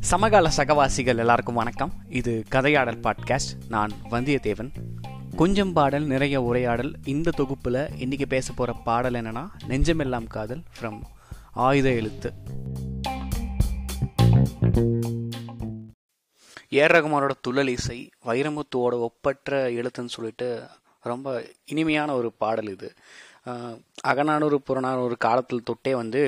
[0.00, 1.92] சமகால சகவாசிகள் எல்லாருக்கும் வணக்கம்.
[2.08, 4.70] இது கதையாடல் பாட்காஸ்ட் நான் வந்தியத்தேவன்.
[5.36, 6.96] கொஞ்சம் பாடல் நிறைய உரையாடல்.
[7.04, 11.00] இந்த தொகுப்பில் இன்னைக்கு பேச போகிற பாடல் என்னன்னா நெஞ்சமெல்லாம் காதல் ஃப்ரம்
[11.52, 12.32] ஆயுத எழுத்து.
[16.68, 20.62] ஏர் ரகுமானோட துள்ளல் இசை வைரமுத்துவோட ஒப்பற்ற எழுத்துன்னு சொல்லிட்டு
[21.02, 22.92] ரொம்ப இனிமையான ஒரு பாடல் இது.
[24.10, 26.20] அகநானூறு புறநானூறு காலத்தில் தொட்டே வந்து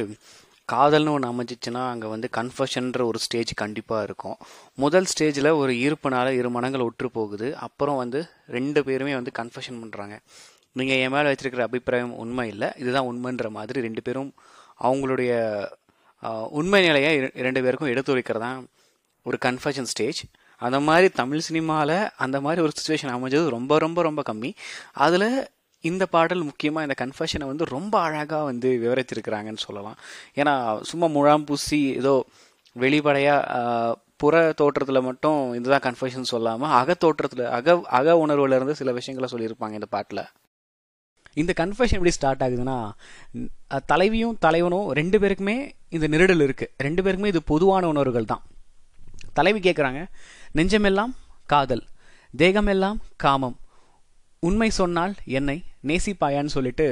[0.72, 4.36] காதல்னு ஒன்று அமைஞ்சிச்சுன்னா அங்கே வந்து கன்ஃபஷன்ற ஒரு ஸ்டேஜ் கண்டிப்பாக இருக்கும்.
[4.74, 7.48] முதல் ஸ்டேஜில் ஒரு ஈர்ப்புனால இரு மனங்கள் ஒற்று போகுது.
[7.56, 10.16] அப்புறம் வந்து ரெண்டு பேருமே வந்து கன்ஃபஷன் பண்ணுறாங்க
[10.73, 12.68] நீங்கள் என் மேலே வச்சுருக்கிற அபிப்பிராயம் உண்மை இல்லை.
[12.76, 14.32] இதுதான் உண்மைன்ற மாதிரி ரெண்டு பேரும்
[14.88, 15.32] அவங்களுடைய
[16.59, 17.12] உண்மை நிலையை
[17.46, 18.59] ரெண்டு பேருக்கும் எடுத்துரைக்கிறதான்
[19.26, 20.20] ஒரு கன்ஃபஷன் ஸ்டேஜ்.
[20.60, 24.51] அந்த மாதிரி தமிழ் சினிமாவில் அந்த மாதிரி ஒரு சுச்சுவேஷன் அமைஞ்சது ரொம்ப ரொம்ப ரொம்ப கம்மி.
[24.92, 25.28] அதில்
[25.90, 29.98] இந்த பாடல் முக்கியமாக இந்த கன்ஃபஷனை வந்து ரொம்ப அழகாக வந்து விவரித்திருக்கிறாங்கன்னு சொல்லலாம்.
[30.40, 30.54] ஏன்னா
[30.90, 32.15] சும்மா முழாம் பூசி ஏதோ
[32.76, 39.74] வெளிப்படையாக புற தோற்றத்தில் மட்டும் இதுதான் கன்ஃபஷன் சொல்லாமல் அக தோற்றத்தில் அக அக உணர்வுலேருந்து சில விஷயங்களை சொல்லியிருப்பாங்க
[39.79, 40.23] இந்த பாட்டில்.
[41.42, 42.76] இந்த கன்ஃபஷன் எப்படி ஸ்டார்ட் ஆகுதுன்னா
[43.92, 45.57] தலைவியும் தலைவனும் ரெண்டு பேருக்குமே
[45.96, 48.42] இந்த நெருடல் இருக்குது ரெண்டு பேருக்குமே இது பொதுவான உணர்வுகள் தான்.
[49.38, 50.01] தலைவி கேட்குறாங்க
[50.59, 51.12] நெஞ்சமெல்லாம்
[51.52, 51.84] காதல்
[52.42, 53.57] தேகமெல்லாம் காமம்.
[54.46, 55.59] உண்மை சொன்னால் என்னை
[55.90, 56.87] நேசிப்பாயான்னு சொல்லிட்டு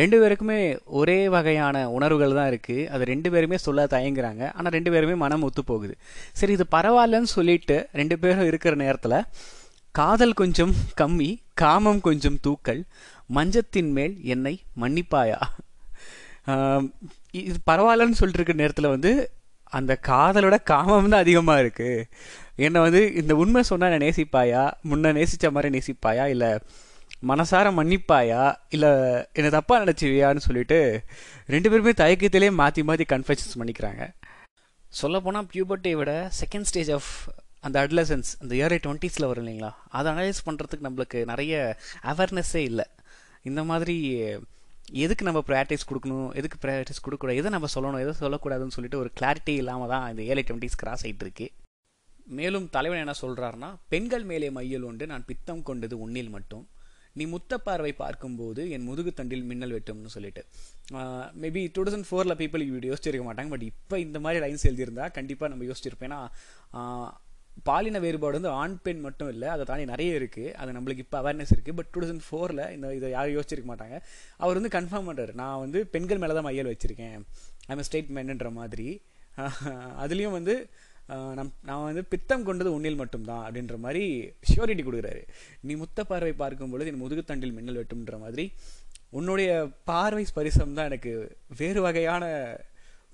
[0.00, 0.58] ரெண்டு பேருக்குமே
[0.98, 4.42] ஒரே வகையான உணர்வுகள் தான் இருக்குது அது ரெண்டு பேருமே சொல்ல தயங்குறாங்க.
[4.56, 5.94] ஆனால் ரெண்டு பேருமே மனம் ஒத்து போகுது.
[6.38, 9.18] சரி இது பரவாயில்லன்னு சொல்லிட்டு ரெண்டு பேரும் இருக்கிற நேரத்தில்
[9.98, 11.30] காதல் கொஞ்சம் கம்மி
[11.62, 12.80] காமம் கொஞ்சம் தூக்கல்
[13.36, 15.40] மஞ்சத்தின் மேல் என்னை மன்னிப்பாயா?
[17.40, 19.12] இது பரவாயில்லன்னு சொல்லிட்டு இருக்கிற நேரத்தில் வந்து
[19.78, 22.06] அந்த காதலோட காமம் தான் அதிகமாக இருக்குது
[22.66, 24.62] என்னை வந்து இந்த உண்மை சொன்னால் என்னை நேசிப்பாயா?
[24.90, 26.24] முன்ன நேசித்த மாதிரி நேசிப்பாயா?
[26.34, 26.50] இல்லை
[27.30, 28.42] மனசார மன்னிப்பாயா?
[28.76, 28.90] இல்லை
[29.38, 30.78] என்னை தப்பாக நினச்சிவியான்னு சொல்லிட்டு
[31.54, 34.04] ரெண்டு பேருமே தயக்கத்திலே மாற்றி மாற்றி கன்ஃபெஷன்ஸ் பண்ணிக்கிறாங்க
[35.00, 37.10] சொல்லப்போனால் பியூபர்ட்டியை விட செகண்ட் ஸ்டேஜ் ஆஃப்
[37.66, 39.70] அந்த அட்லசன்ஸ் அந்த இயர் டுவெண்ட்டீஸில் வரும் இல்லைங்களா?
[39.98, 41.52] அதை அனலைஸ் பண்ணுறதுக்கு நம்மளுக்கு நிறைய
[42.12, 42.86] அவேர்னஸ்ஸே இல்லை.
[43.50, 43.96] இந்த மாதிரி
[45.04, 46.28] எதுக்கு நம்ம ப்ரையாரிட்டிஸ் கொடுக்கணும்?
[46.38, 47.40] எதுக்கு ப்ரையாரிட்டிஸ் கொடுக்கக்கூடாது?
[47.42, 48.02] எதை நம்ம சொல்லணும்?
[48.04, 51.46] எதை சொல்லக்கூடாதுன்னு சொல்லிட்டு ஒரு கிளாரிட்டி இல்லாமல் தான் இந்த ஏழை டுவெண்ட்டிஸ் கிராஸ் ஆகிட்டு இருக்கு.
[52.38, 56.64] மேலும் தலைவன் என்ன சொல்கிறாருன்னா பெண்கள் மேலே மையல் உண்டு நான் பித்தம் கொண்டது உன்னில் மட்டும்.
[57.20, 60.42] நீ முத்த பார்வை பார்க்கும்போது என் முதுகு தண்டில் மின்னல் வெட்டும்னு சொல்லிட்டு.
[61.42, 65.50] மேபி டூ தௌசண்ட் ஃபோரில் பீப்புள் இப்படி யோசிச்சிருக்க மாட்டாங்க பட் இப்போ இந்த மாதிரி லைன்ஸ் எழுதியிருந்தா கண்டிப்பாக
[65.54, 66.20] நம்ம யோசிச்சிருப்பேன்னா
[67.68, 71.52] பாலின வேறுபாடு வந்து ஆண் பெண் மட்டும் இல்லை அதை தாண்டி நிறைய இருக்குது அது நம்மளுக்கு இப்போ அவேர்னஸ்
[71.54, 73.96] இருக்குது பட் டூ தௌசண்ட் ஃபோரில் இந்த இதை யாரும் யோசிச்சிருக்க மாட்டாங்க.
[74.42, 77.18] அவர் வந்து கன்ஃபார்ம் பண்ணுறாரு நான் வந்து பெண்கள் மேலே தான் மையல் வச்சுருக்கேன்.
[77.72, 78.88] ஐம் ஸ்டேட்மெண்ட்ன்ற மாதிரி.
[80.04, 80.54] அதுலேயும் வந்து
[81.38, 84.04] நம் நான் வந்து பித்தம் கொண்டது உன்னில் மட்டும்தான் அப்படின்ற மாதிரி
[84.50, 85.22] ஷியோரிட்டி கொடுக்குறாரு.
[85.66, 88.44] நீ முத்த பார்வை பார்க்கும் பொழுது என் முதுகுத்தண்டில் மின்னல் வெட்டும்ன்ற மாதிரி
[89.18, 89.50] உன்னுடைய
[89.90, 91.12] பார்வை ஸ்பரிசம் தான் எனக்கு
[91.60, 92.24] வேறு வகையான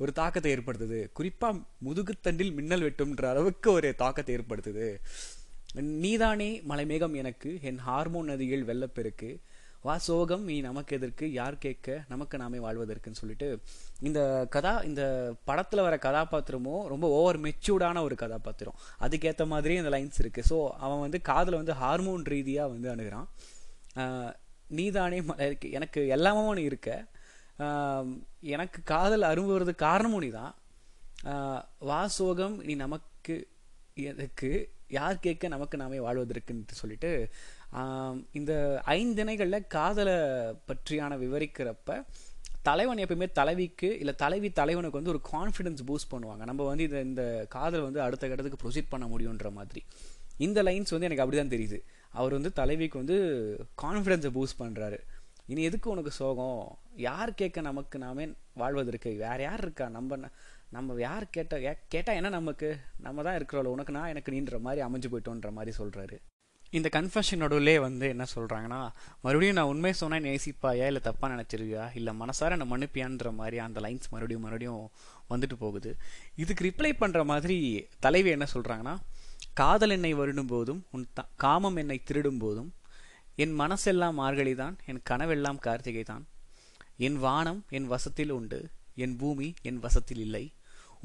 [0.02, 0.98] ஒரு தாக்கத்தை ஏற்படுத்துது.
[1.18, 4.88] குறிப்பாக முதுகுத்தண்டில் மின்னல் வெட்டும்ன்ற அளவுக்கு ஒரு தாக்கத்தை ஏற்படுத்துது.
[6.04, 9.30] நீதானே மலைமேகம் எனக்கு என் ஹார்மோன் நதியில் வெள்ளப்பெருக்கு.
[9.86, 13.48] வா சோகம் நீ நமக்கு எதற்கு யார் கேட்க நமக்கு நாமே வாழ்வதற்குன்னு சொல்லிட்டு
[14.08, 14.20] இந்த
[14.54, 15.02] கதா இந்த
[15.48, 18.76] படத்தில் வர கதாபாத்திரமும் ரொம்ப ஓவர் மெச்சூர்டான ஒரு கதாபாத்திரம்.
[19.04, 23.28] அதுக்கேற்ற மாதிரி இந்த லைன்ஸ் இருக்குது ஸோ அவன் வந்து காதில் வந்து ஹார்மோன் ரீதியாக வந்து அணுகிறான்.
[24.78, 25.20] நீதானே
[25.78, 26.90] எனக்கு எல்லாமும் நீ இருக்க.
[28.54, 30.54] எனக்கு காதல் அரும்புவது காரணமும் நீ தான்.
[31.90, 33.36] வா சோகம் நீ நமக்கு
[34.10, 34.50] எதுக்கு
[34.88, 37.10] யார் கேட்க நமக்கு நாமே வாழ்வதற்குன்ட்டு சொல்லிட்டு
[38.32, 38.52] இந்த
[38.86, 40.16] ஐந்திணைகளில் காதலை
[40.68, 42.00] பற்றியான விவரிக்கிறப்ப
[42.62, 46.42] தலைவன் எப்பயுமே தலைவிக்கு இல்லை தலைவி தலைவனுக்கு வந்து ஒரு கான்ஃபிடன்ஸ் பூஸ்ட் பண்ணுவாங்க.
[46.50, 49.82] நம்ம வந்து இந்த இந்த காதல் வந்து அடுத்த கட்டத்துக்கு ப்ரொசீட் பண்ண முடியுன்ற மாதிரி.
[50.46, 51.78] இந்த லைன்ஸ் வந்து எனக்கு அப்படிதான் தெரியுது.
[52.20, 53.16] அவர் வந்து தலைவிக்கு வந்து
[53.82, 54.98] கான்ஃபிடென்ஸை பூஸ்ட் பண்ணுறாரு
[55.52, 56.62] இனி எதுக்கு உனக்கு சோகம்?
[56.96, 58.24] யார் கேட்க நமக்கு நாமே
[58.62, 59.10] வாழ்வதற்கு?
[59.24, 59.86] வேற யார் இருக்கா?
[59.88, 60.16] நம்ம
[60.76, 62.68] நம்ம யார் கேட்ட கேட்டால் என்ன நமக்கு?
[63.04, 66.16] நம்ம தான் இருக்கிறோம்ல உனக்கு நான் எனக்கு நீன்ற மாதிரி அமைஞ்சு போயிட்டோன்ற மாதிரி சொல்கிறாரு
[66.78, 68.80] இந்த கன்ஃபஷன் நடுவிலே வந்து என்ன சொல்கிறாங்கன்னா
[69.24, 70.86] மறுபடியும் நான் உண்மை சொன்னால் நேசிப்பாயா?
[70.90, 71.84] இல்லை தப்பாக நினச்சிருவியா?
[71.98, 74.82] இல்லை மனசார நான் மன்னிப்பியான்ற மாதிரி அந்த லைன்ஸ் மறுபடியும் மறுபடியும்
[75.30, 75.92] வந்துட்டு போகுது.
[76.42, 77.56] இதுக்கு ரிப்ளை பண்ணுற மாதிரி
[78.06, 78.94] தலைவி என்ன சொல்கிறாங்கன்னா
[79.60, 82.70] காதல் என்னை வருடும் போதும் உன் த காமம் என்னை திருடும் போதும்
[83.36, 86.26] என் மனசெல்லாம் மார்கழி தான் என் கனவெல்லாம் கார்த்திகை தான்
[87.06, 88.60] என் வானம் என் வசத்தில் உண்டு
[89.04, 90.44] என் பூமி என் வசத்தில் இல்லை.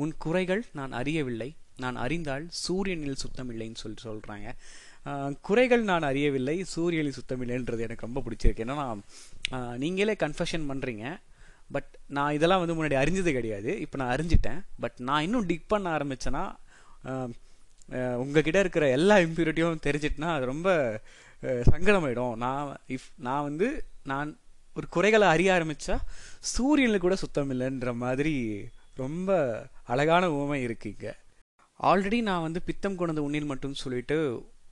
[0.01, 1.49] உன் குறைகள் நான் அறியவில்லை.
[1.83, 4.49] நான் அறிந்தால் சூரியனில் சுத்தமில்லைன்னு சொல்லி சொல்கிறாங்க
[5.47, 8.65] குறைகள் நான் அறியவில்லை சூரியனில் சுத்தமில்லைன்றது எனக்கு ரொம்ப பிடிச்சிருக்கு.
[8.65, 8.75] ஏன்னா
[9.83, 11.05] நீங்களே கன்ஃபஷன் பண்ணுறீங்க
[11.75, 13.71] பட் நான் இதெல்லாம் வந்து முன்னாடி அறிஞ்சது கிடையாது.
[13.85, 16.43] இப்போ நான் அறிஞ்சிட்டேன் பட் நான் இன்னும் டிக் பண்ண ஆரம்பித்தேன்னா
[18.23, 20.69] உங்ககிட்ட இருக்கிற எல்லா இம்ப்யூரிட்டியும் தெரிஞ்சிட்டுனா அது ரொம்ப
[21.71, 22.35] சங்கடமாயிடும்.
[22.43, 23.67] நான் இஃப் நான் வந்து
[24.11, 24.29] நான்
[24.77, 25.97] ஒரு குறைகளை அறிய ஆரம்பித்தா
[26.53, 28.35] சூரியனில் கூட சுத்தம் இல்லைன்ற மாதிரி
[28.95, 29.29] ரொம்ப
[29.85, 31.07] அழகான உவமை இருக்குங்க
[31.79, 34.17] ஆல்ரெடி நான் வந்து பித்தம் கொண்டது உன்னில் மட்டும் சொல்லிட்டு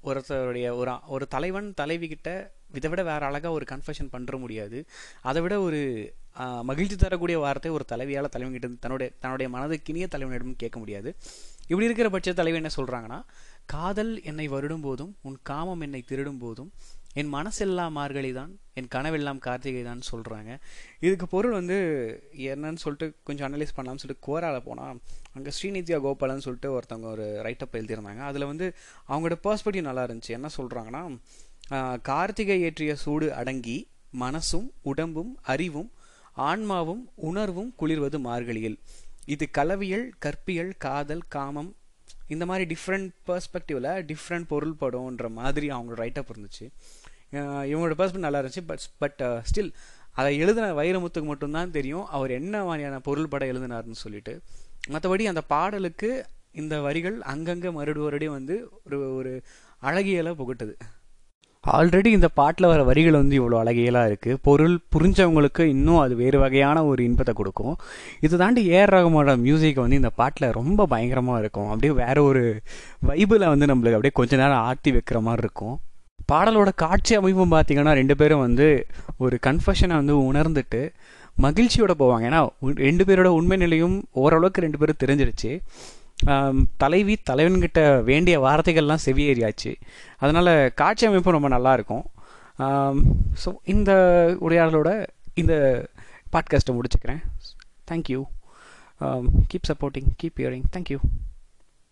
[0.03, 2.29] ஒருத்தருடைய ஒரு ஒரு தலைவன் தலைவி கிட்ட
[2.73, 4.77] இதை விட வேற அழகாக ஒரு கன்ஃபெஷன் பண்ணுற முடியாது.
[5.21, 5.79] அதை விட ஒரு
[6.63, 11.09] மகிழ்ச்சி தரக்கூடிய வார்த்தை ஒரு தலைவியால் தலைவன்கிட்ட தன்னுடைய தன்னுடைய மனதுக்கினிய தலைவனிடம் கேட்க முடியாது.
[11.67, 13.19] இப்படி இருக்கிற பட்ச தலைவன் என்ன சொல்கிறாங்கன்னா
[13.65, 16.71] காதல் என்னை வருடும் போதும் உன் காமம் என்னை திருடும் போதும்
[17.19, 20.51] என் மனசெல்லாம் மார்கழி தான் என் கனவெல்லாம் கார்த்திகை தான் சொல்கிறாங்க
[21.05, 21.77] இதுக்கு பொருள் வந்து
[22.51, 24.99] என்னன்னு சொல்லிட்டு கொஞ்சம் அனலைஸ் பண்ணலாம்னு சொல்லிட்டு கோராவில் போனால்
[25.35, 28.21] அங்கே ஸ்ரீநித்யா கோபாலன்னு சொல்லிட்டு ஒருத்தவங்க ஒரு ரைட்டப் எழுதியிருந்தாங்க.
[28.29, 28.67] அதில் வந்து
[29.09, 30.35] அவங்களோட பர்ஸ்பெக்டிவ் நல்லா இருந்துச்சு.
[30.37, 31.03] என்ன சொல்கிறாங்கன்னா
[32.09, 33.77] கார்த்திகை ஏற்றிய சூடு அடங்கி
[34.23, 35.91] மனசும் உடம்பும் அறிவும்
[36.49, 38.79] ஆன்மாவும் உணர்வும் குளிர்வது மார்கழியில்.
[39.33, 41.71] இது கலவியல் கற்பியல் காதல் காமம்
[42.33, 46.65] இந்த மாதிரி டிஃப்ரெண்ட் பர்ஸ்பெக்டிவில் டிஃப்ரெண்ட் பொருள்படும்ன்ற மாதிரி அவங்களோட ரைட்டப் இருந்துச்சு.
[47.71, 48.63] இவங்களோட பர்ஸ்பெக்ட் நல்லா இருந்துச்சு.
[48.69, 49.71] பட் பட் ஸ்டில்
[50.19, 52.05] அதை எழுதின வைரமுத்துக்கு மட்டும்தான் தெரியும்.
[52.15, 54.33] அவர் என்ன மாதிரியான பொருள் படம் எழுதினார்னு சொல்லிட்டு.
[54.93, 56.09] மற்றபடி அந்த பாடலுக்கு
[56.61, 58.55] இந்த வரிகள் அங்கங்கே மறுபடி மறுபடியும் வந்து
[58.85, 59.31] ஒரு ஒரு
[59.89, 60.73] அழகியலை புகட்டுது.
[61.63, 66.83] ஆல்ரெடி இந்த பாட்டில் வர வரிகள் வந்து இவ்வளோ அழகியலாக இருக்குது பொருள் புரிஞ்சவங்களுக்கு இன்னும் அது வேறு வகையான
[66.91, 67.75] ஒரு இன்பத்தை கொடுக்கும்.
[68.25, 71.69] இது தாண்டி ஏஆர் ரகுமானோட மியூசிக் வந்து இந்த பாட்டில் ரொம்ப பயங்கரமாக இருக்கும்.
[71.73, 72.43] அப்படியே வேற ஒரு
[73.09, 75.77] வைபில் வந்து நம்மளுக்கு அப்படியே கொஞ்ச நேரம் ஆட்டி வைக்கிற மாதிரி இருக்கும்.
[76.31, 78.67] பாடலோட காட்சி அமைப்பும் பார்த்தீங்கன்னா ரெண்டு பேரும் வந்து
[79.23, 80.81] ஒரு கன்ஃபஷனை வந்து உணர்ந்துட்டு
[81.45, 82.23] மகிழ்ச்சியோட போவாங்க.
[82.29, 82.41] ஏன்னா
[82.87, 85.51] ரெண்டு பேரோட உண்மை நிலையும் ஓரளவுக்கு ரெண்டு பேரும் தெரிஞ்சிருச்சு.
[86.83, 89.71] தலைவி தலைவன்கிட்ட வேண்டிய வார்த்தைகள்லாம் செவியேறியாச்சு
[90.23, 90.51] அதனால்
[90.81, 92.03] காட்சி அமைப்பும் ரொம்ப நல்லாயிருக்கும்.
[93.43, 93.91] ஸோ இந்த
[94.47, 94.91] உரையாடலோட
[95.43, 95.53] இந்த
[96.33, 97.21] பாட்காஸ்ட்டை முடிச்சுக்கிறேன்.
[97.91, 98.21] Thank you
[99.51, 100.99] keep supporting keep hearing thank you